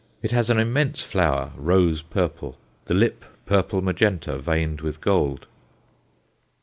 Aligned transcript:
It 0.23 0.31
has 0.31 0.49
an 0.49 0.57
immense 0.59 1.03
flower, 1.03 1.51
rose 1.55 2.01
purple; 2.01 2.57
the 2.85 2.95
lip 2.95 3.23
purple 3.45 3.83
magenta, 3.83 4.39
veined 4.39 4.81
with 4.81 4.99
gold. 4.99 5.45